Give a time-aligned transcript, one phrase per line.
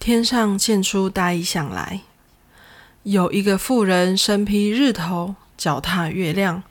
[0.00, 2.00] 天上现出大异象来，
[3.02, 6.62] 有一个妇人身披日头，脚踏月亮，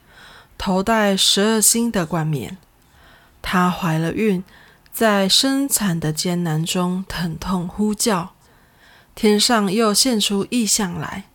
[0.57, 2.57] 头戴十二星的冠冕。
[3.39, 4.44] 她怀了孕，
[4.92, 8.31] 在生产的艰难中疼痛呼叫。
[9.13, 11.25] 天上又现出异象来，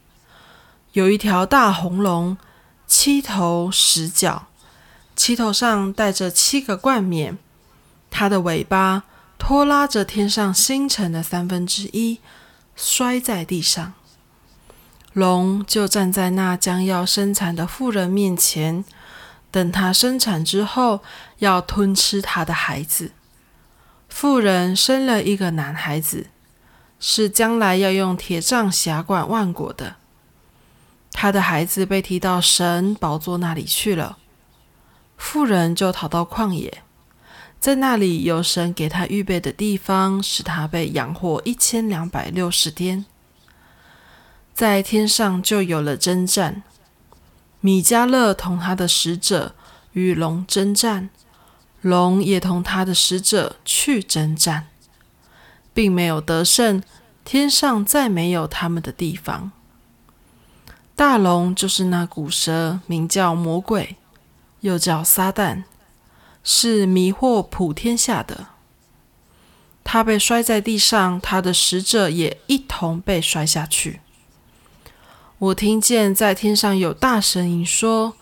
[0.94, 2.36] 有一条大红龙，
[2.88, 4.48] 七头十脚，
[5.14, 7.38] 七头上戴着七个冠冕，
[8.10, 9.04] 它的尾巴。
[9.46, 12.18] 拖拉着天上星辰的三分之一，
[12.74, 13.92] 摔在地上。
[15.12, 18.82] 龙就站在那将要生产的妇人面前，
[19.50, 21.02] 等她生产之后，
[21.40, 23.12] 要吞吃她的孩子。
[24.08, 26.28] 妇人生了一个男孩子，
[26.98, 29.96] 是将来要用铁杖辖管万国的。
[31.12, 34.16] 他的孩子被提到神宝座那里去了，
[35.18, 36.82] 妇人就逃到旷野。
[37.64, 43.06] 在那里有神给他预备的地方，使他被养活一千两百六十天。
[44.52, 46.62] 在天上就有了征战，
[47.60, 49.54] 米迦勒同他的使者
[49.92, 51.08] 与龙征战，
[51.80, 54.66] 龙也同他的使者去征战，
[55.72, 56.82] 并没有得胜。
[57.24, 59.52] 天上再没有他们的地方。
[60.94, 63.96] 大龙就是那古蛇，名叫魔鬼，
[64.60, 65.62] 又叫撒旦。
[66.44, 68.48] 是迷惑普天下的，
[69.82, 74.00] 他被摔在地上，他的使者也一同被摔下去。
[75.38, 78.14] 我听见在天上有大声音说：“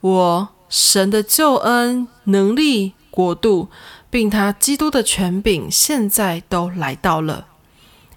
[0.00, 3.68] 我神的救恩、能力、国度，
[4.08, 7.48] 并他基督的权柄，现在都来到了，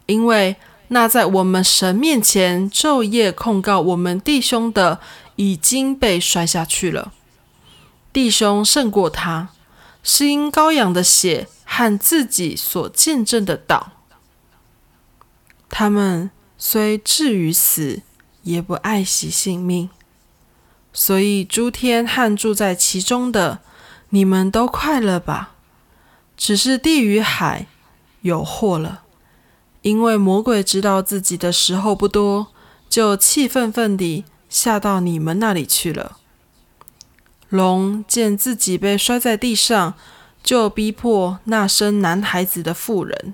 [0.06, 0.56] 因为
[0.90, 5.00] 那在我们神面前昼夜控告我们弟兄的，
[5.36, 7.12] 已经被摔下去了。”
[8.18, 9.50] 弟兄胜过他，
[10.02, 13.92] 是因羔羊的血和自己所见证的道。
[15.70, 18.02] 他们虽至于死，
[18.42, 19.92] 也不爱惜性命。
[20.92, 23.60] 所以诸天和住在其中的，
[24.10, 25.54] 你们都快乐吧。
[26.36, 27.68] 只是地与海
[28.22, 29.04] 有祸了，
[29.84, 32.48] 因为魔鬼知道自己的时候不多，
[32.90, 36.18] 就气愤愤地下到你们那里去了。
[37.50, 39.94] 龙见自己被摔在地上，
[40.44, 43.34] 就逼迫那生男孩子的妇人。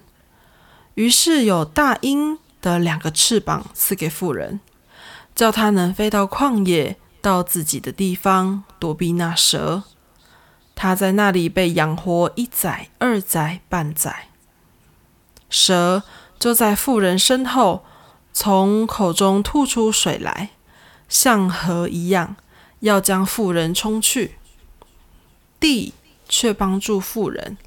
[0.96, 4.60] 于是有大鹰的两个翅膀赐给妇人，
[5.34, 9.84] 叫她能飞到旷野，到自己的地方躲避那蛇。
[10.76, 14.30] 他在那里被养活一载、二载、半载。
[15.50, 16.02] 蛇
[16.40, 17.86] 就在妇人身后，
[18.34, 20.50] 从口中吐出水来，
[21.08, 22.36] 像河一样。
[22.84, 24.36] 要将妇人冲去，
[25.58, 25.94] 地
[26.28, 27.58] 却帮助妇人，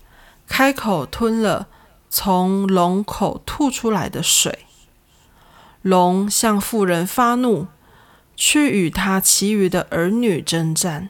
[0.46, 1.68] 开口吞了
[2.10, 4.66] 从龙口吐出来的水。
[5.80, 7.68] 龙向妇人发怒，
[8.36, 11.08] 去与他其余的儿女征战。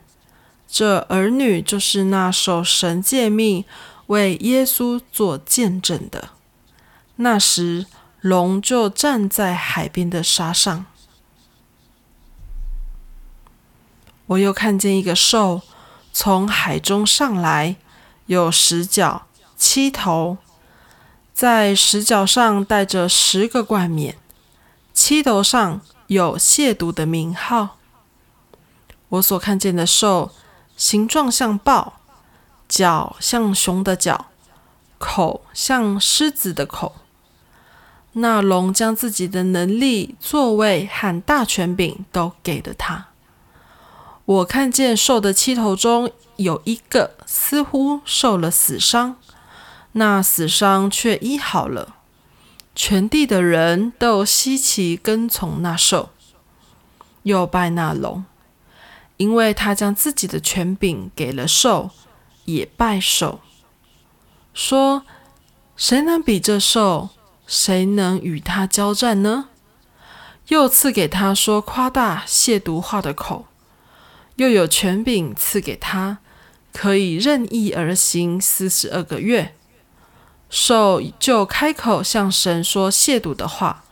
[0.68, 3.64] 这儿女就是那受神诫命
[4.06, 6.28] 为耶稣做见证的。
[7.16, 7.86] 那时，
[8.20, 10.86] 龙就站在海边的沙上。
[14.26, 15.62] 我又看见一个兽
[16.12, 17.76] 从海中上来，
[18.26, 19.26] 有十角
[19.56, 20.38] 七头，
[21.32, 24.16] 在十角上带着十个冠冕，
[24.92, 27.76] 七头上有亵渎的名号。
[29.10, 30.32] 我所看见的兽
[30.76, 32.00] 形状像豹，
[32.68, 34.26] 脚像熊的脚，
[34.98, 36.96] 口像狮子的口。
[38.14, 43.08] 那龙将自己的能力、座位和大权柄都给了他。
[44.26, 49.16] 我看见兽的七头中有一个似乎受了死伤，
[49.92, 51.94] 那死伤却医好了。
[52.74, 56.10] 全地的人都稀奇跟从那兽，
[57.22, 58.24] 又拜那龙，
[59.16, 61.90] 因为他将自己的权柄给了兽，
[62.46, 63.40] 也拜兽，
[64.52, 65.04] 说：
[65.76, 67.10] 谁能比这兽？
[67.46, 69.48] 谁能与他交战呢？
[70.48, 73.46] 又赐给他说夸大亵渎话的口。
[74.36, 76.18] 又有权柄赐给他，
[76.72, 79.54] 可以任意而行四十二个月。
[80.48, 83.84] 兽就开口向神说亵渎的话，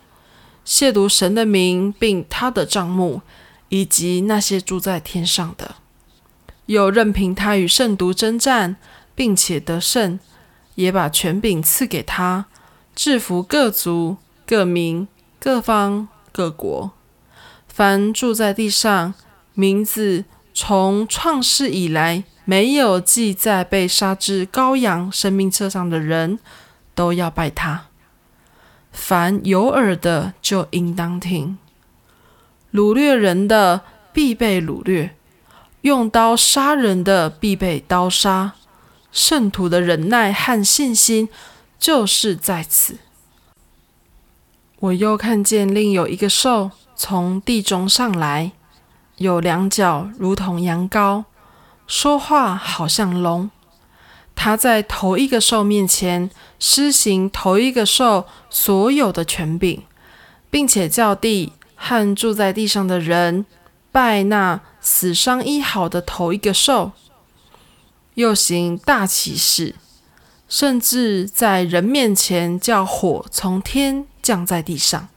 [0.64, 3.22] 亵渎神的名，并他的帐幕，
[3.70, 5.76] 以及那些住在天上的。
[6.66, 8.76] 又任凭他与圣徒征战，
[9.14, 10.20] 并且得胜，
[10.76, 12.46] 也把权柄赐给他，
[12.94, 15.08] 制服各族、各民、
[15.40, 16.92] 各方、各国，
[17.66, 19.14] 凡住在地上，
[19.54, 20.24] 名字。
[20.56, 26.38] 从创世以来，没有记在被杀之羔羊生命册上的人，
[26.94, 27.86] 都要拜他。
[28.92, 31.58] 凡有耳的就应当听。
[32.72, 33.80] 掳掠人的
[34.12, 35.16] 必被掳掠，
[35.80, 38.54] 用刀杀人的必被刀杀。
[39.10, 41.28] 圣徒的忍耐和信心
[41.78, 42.98] 就是在此。
[44.78, 48.52] 我又看见另有一个兽从地中上来，
[49.16, 51.24] 有两脚如同羊羔，
[51.86, 53.50] 说话好像龙。
[54.34, 59.82] 他在头一个兽面前施行头一个兽所有的权柄，
[60.50, 61.52] 并且叫地。
[61.76, 63.44] 和住在地上的人
[63.92, 66.92] 拜那死伤医好的头一个兽，
[68.14, 69.74] 又行大奇事，
[70.48, 75.08] 甚至在人面前叫火从天降在地上。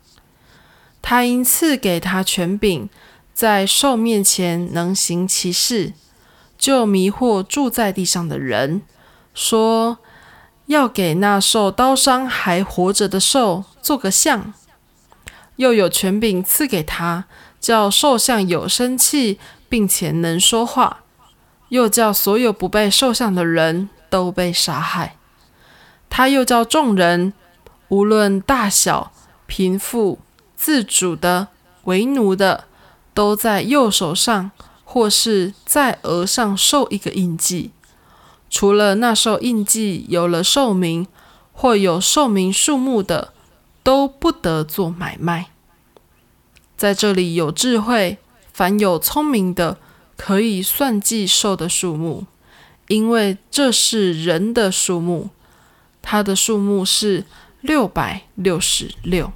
[1.02, 2.90] 他因赐给他权柄，
[3.38, 5.94] 在兽面前能行其事，
[6.58, 8.82] 就迷惑住在地上的人，
[9.36, 10.00] 说
[10.66, 14.56] 要给那受刀伤还活着的兽做个像。
[15.58, 17.26] 又有权柄赐给他，
[17.60, 19.38] 叫兽像有生气，
[19.70, 21.04] 并且能说话；
[21.70, 25.16] 又叫所有不被兽像的人都被杀害。
[26.10, 27.34] 他又叫众人，
[27.90, 29.12] 无论大小、
[29.46, 30.18] 贫富、
[30.56, 31.50] 自主的、
[31.84, 32.64] 为奴的，
[33.18, 34.52] 都在右手上
[34.86, 37.72] 或是在额上受一个印记。
[38.50, 41.08] 除了那受印记有了寿命
[41.52, 43.34] 或有寿命数目的。
[43.88, 45.48] 都不得做买卖。
[46.76, 48.18] 在这里有智慧，
[48.52, 49.78] 凡有聪明的，
[50.18, 52.26] 可以算计兽的数目，
[52.90, 55.30] 因为这是人的数目。
[56.02, 57.24] 它的数目是
[57.62, 59.32] 六百六十六。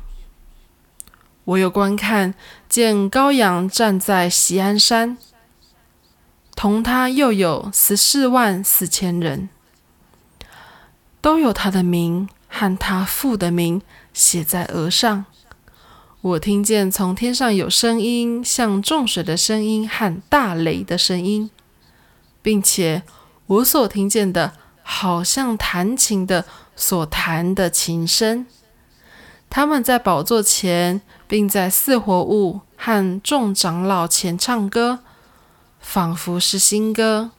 [1.46, 2.34] 我有观看，
[2.72, 5.18] 见高阳站在锡安山，
[6.56, 9.50] 同他又有十四万四千人，
[11.20, 13.82] 都有他的名和他父的名。
[14.14, 15.26] 写在额上。
[16.22, 21.50] 我听见从天上有声音，像众水的声音和大雷的声音，
[22.42, 23.04] 并且
[23.48, 26.46] 我所听见的，好像弹琴的
[26.78, 28.46] 所弹的琴声。
[29.52, 35.02] 他们在宝座前，并在四活物和众长老前唱歌，
[35.80, 37.30] 仿佛是新歌。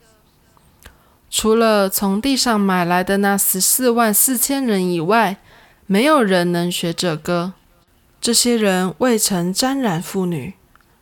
[1.29, 5.39] 除了从地上买来的那十四万四千人以外。
[5.85, 7.53] 没有人能学这歌。
[8.19, 10.55] 这些人未曾沾染妇女，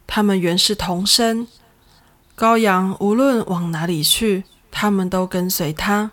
[0.06, 1.46] 他们原是童生。
[2.36, 4.42] 羔羊无论往哪里去，
[4.72, 6.10] 他们都跟随他。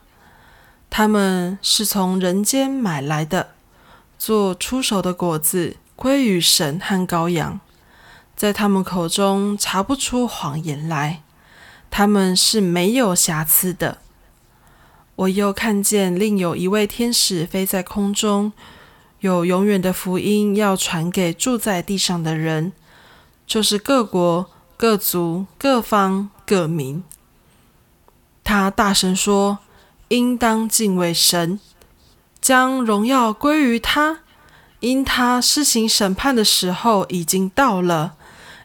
[0.91, 3.55] 他们是从人间买来的，
[4.17, 7.59] 做出手的果子归于神和羔羊，
[8.35, 11.21] 在他们口中查不出谎言来。
[11.89, 13.99] 他们是没有瑕疵的。
[15.15, 18.51] 我又看见另有一位天使飞在空中，
[19.21, 22.73] 有永远的福音要传给住在地上的人，
[23.47, 27.03] 就是各国、各族、各方、各民。
[28.43, 29.59] 他大声说
[30.09, 31.59] ：“应当敬畏神，
[32.47, 34.19] 将荣耀归于他，
[34.79, 38.13] 因他施行审判的时候已经到了。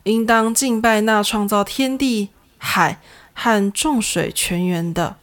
[0.04, 3.00] 应当敬拜那创造天地、海
[3.34, 5.16] 和众水泉源的。”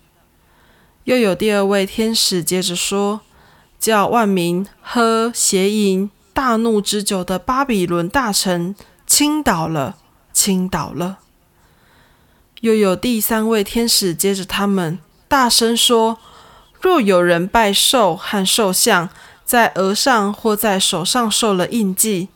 [1.07, 3.21] 又有第二位天使接着说
[3.79, 8.75] ：“叫万民喝邪淫大怒之酒的巴比伦大臣
[9.07, 9.95] 倾倒了，
[10.33, 11.19] 倾倒了。”
[12.59, 16.17] 又有第三位天使接着他们大声说
[16.81, 19.09] ：“若有人拜兽和兽像，
[19.43, 22.29] 在额上或在手上受了印记，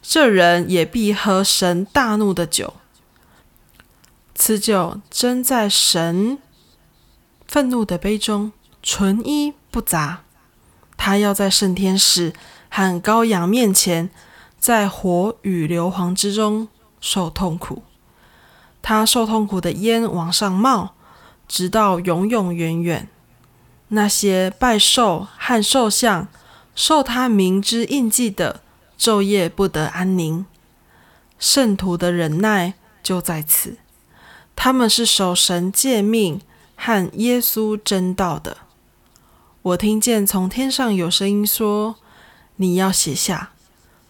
[0.00, 2.74] 这人也必喝神大怒的酒。
[4.34, 6.38] 此酒真在神。”
[7.46, 10.22] 愤怒的杯中，纯一不杂。
[10.96, 12.32] 他要在圣天使
[12.70, 14.08] 和羔羊面前，
[14.58, 16.68] 在火与硫磺之中
[16.98, 17.82] 受痛苦。
[18.80, 20.94] 他受痛苦的烟往上冒，
[21.46, 23.08] 直到永永远远。
[23.94, 26.28] 那些拜兽和兽像、
[26.74, 28.60] 受他名之印记的，
[28.98, 30.44] 昼夜不得安宁。
[31.38, 33.76] 圣徒的忍耐就在此。
[34.54, 36.40] 他们是守神诫命。
[36.84, 38.56] 和耶稣真道的，
[39.62, 41.94] 我听见从天上有声音说
[42.56, 43.52] ：“你要写下，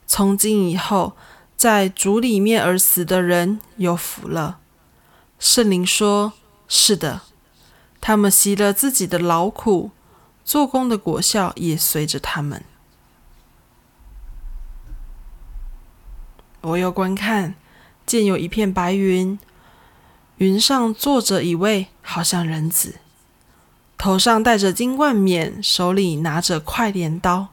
[0.07, 1.12] 从今以后，
[1.55, 4.61] 在主里面而死的人有福了。”
[5.39, 6.33] 圣灵说
[6.67, 7.21] ：“是的，
[8.03, 9.91] 他们习了自己的劳苦，
[10.45, 12.63] 做工的果效也随着他们。”
[16.61, 17.55] 我又观看，
[18.05, 19.39] 见有一片白云。
[20.39, 22.97] 云上坐着一位，好像人子，
[23.97, 27.49] 头上戴着金冠冕，手里拿着快镰刀。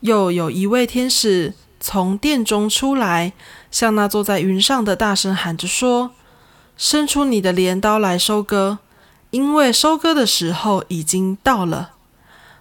[0.00, 3.32] 又有一位天使从殿中出来，
[3.70, 6.12] 向那坐在云上的大声喊着说
[6.76, 8.78] ：“伸出你的镰刀来收割，
[9.30, 11.92] 因为收割的时候已经到了，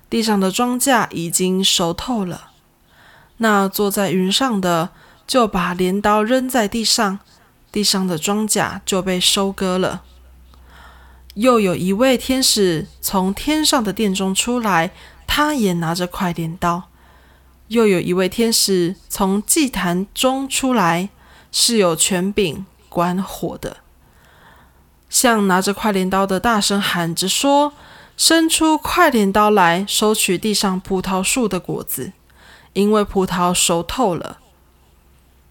[0.10, 2.52] 地上的庄稼已经熟透了。”
[3.38, 4.92] 那坐在云上的
[5.28, 7.20] 就把镰刀扔在地上，
[7.72, 10.04] 地上的庄稼就被收割了。
[11.34, 14.92] 又有一位天使从天上的殿中出来，
[15.28, 16.84] 他也拿着块镰刀。
[17.68, 21.10] 又有一位天使从祭坛中出来，
[21.52, 23.78] 是有权柄管火的，
[25.16, 27.72] 向拿着快镰刀的大声喊着说
[28.18, 32.12] ：“伸出快镰刀来，收取地上葡萄树的果子，
[32.74, 34.40] 因为葡萄熟透了。”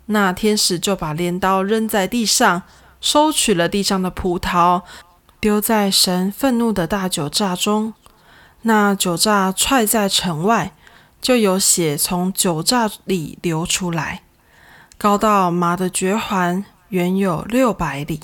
[0.05, 2.65] 那天使就把镰刀扔在地上，
[3.01, 4.83] 收取了地上的葡萄。
[5.41, 7.95] 丢在神愤怒的大酒榨中，
[8.63, 10.75] 那酒榨踹在城外，
[11.23, 14.25] 就有血从酒榨里流出来，
[14.99, 18.21] 高到马的绝环，远有六百里。